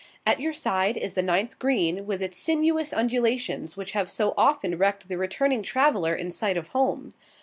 [0.25, 4.75] At your side is the ninth green, with its sinuous undulations which have so often
[4.79, 7.13] wrecked the returning traveller in sight of home.